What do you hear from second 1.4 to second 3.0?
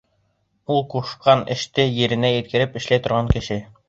эште еренә еткереп